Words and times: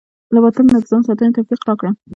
له 0.33 0.39
باطل 0.43 0.65
نه 0.73 0.79
د 0.83 0.85
ځان 0.89 1.01
ساتنې 1.07 1.33
توفيق 1.37 1.61
راکړه. 1.67 1.91